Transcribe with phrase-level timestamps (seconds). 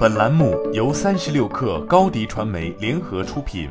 [0.00, 3.68] 本栏目由三十六氪高低传媒联合出品。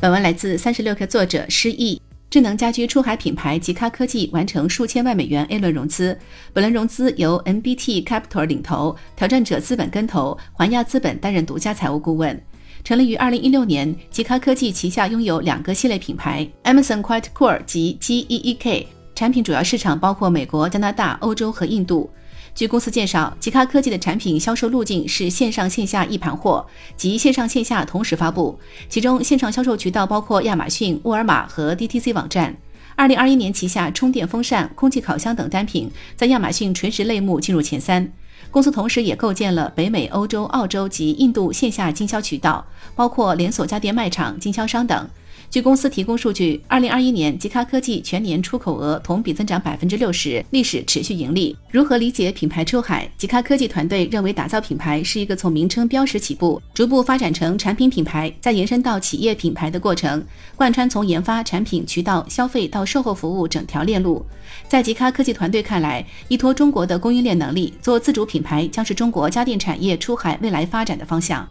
[0.00, 2.02] 本文来自三十六氪作者诗意。
[2.28, 6.18] 智能家居出海品牌吉咖科技完成数千万美元 A 轮融资，
[6.52, 12.36] 本轮融资由 NBT Capital 领投，挑战者资本跟投，环亚资本担任独家财务顾问。
[12.82, 18.86] 成立于二零一六年，吉咖科技旗下拥有两个系列品牌：Amazon Quiet Core 及 GEEK。
[19.14, 22.10] 产品主要市场包括美国、加拿大、欧洲和印度。
[22.54, 26.66] 据公司介绍，吉咖科技的产品销售路径是线上线下一盘货，
[26.96, 28.58] 即线上线下同时发布。
[28.90, 32.54] 其中，线上销售渠道包括亚马逊、沃尔玛和 DTC 网站。
[32.94, 38.12] 二零二一年，旗下充电风扇、空气烤箱等单品在亚马逊垂直类目进入前三。
[38.50, 45.08] 公司同时也构建了北美、欧洲、澳洲及印度线下经销渠道，包括连锁家电卖场、经销商等。
[45.50, 51.54] 据公司提供数据，二零二一年吉咖科技全年出口额同比增长百分之六十，历史持续盈利。
[51.70, 53.06] 如何理解品牌出海？
[53.18, 60.24] 吉咖科技团队认为，打造品牌是一个从名称标识起步，逐步发展成产品品牌，再延伸到企业品牌的过程，
[60.56, 64.24] 贯穿从研发、产品、渠道、消费到售后服务整条链路。
[64.68, 71.46] 在吉咖科技团队看来，依托中国的供应链能力，做自主品牌将是中国家电产业出海未来发展的方向。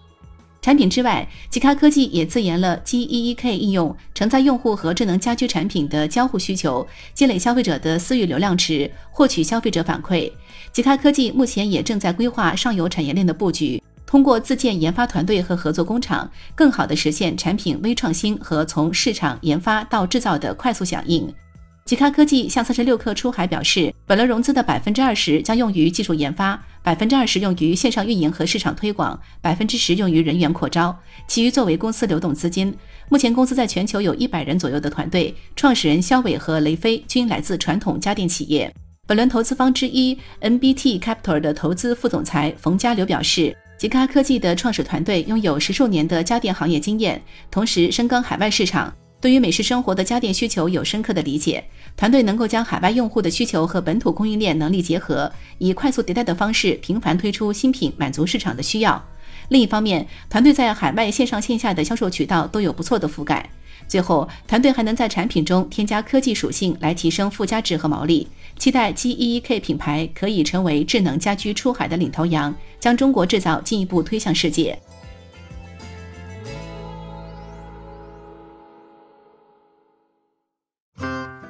[0.62, 10.32] 产品之外，吉咖科技也自研了 GEEK 应用，承载用户和智能家居产品的交互需求，积累消费者的私域流量池，获取消费者反馈。
[10.72, 21.28] 吉咖科技目前也正在规划上游产业链的布局，通过自建研发团队和合作工厂，更好地实现产品微创新和从市场研发到制造的快速响应。
[21.84, 32.76] 吉咖科技向三十六氪出海表示，本轮融资的百分之二十将用于技术研发，百分之二十用于线上运营和市场推广，百分之十用于人员扩招，其余作为公司流动资金。
[33.08, 38.74] 目前公司在全球有一百人左右的团队，创始人肖伟和雷飞均来自传统家电企业。
[39.08, 48.92] 本轮投资方之一 NBT Capital 的投资副总裁冯家流表示，吉咖科技的创始团队拥有十数年的家电行业经验，同时深耕海外市场。
[49.22, 51.64] 对于美式生活的家电需求有深刻的理解，
[51.96, 59.02] 团队能够将海外用户的需求和本土供应链能力结合，以快速迭代的方式频繁推出新品，满足市场的需要。
[59.50, 63.48] 另一方面，团队在海外线上线下的销售渠道都有不错的覆盖。
[63.88, 68.28] 最后，团队还能在产品中添加科技属性来提升附加值和毛利。
[68.58, 74.80] 期待 GEEK 品牌可以成为智能家居出海的领头羊，将中国制造进一步推向世界。